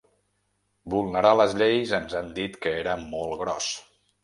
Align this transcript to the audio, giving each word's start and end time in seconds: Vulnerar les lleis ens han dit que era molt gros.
Vulnerar 0.93 1.33
les 1.41 1.53
lleis 1.59 1.93
ens 1.99 2.17
han 2.23 2.33
dit 2.41 2.59
que 2.67 2.75
era 2.81 2.99
molt 3.05 3.39
gros. 3.45 3.71